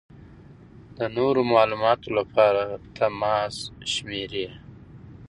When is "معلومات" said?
1.53-2.01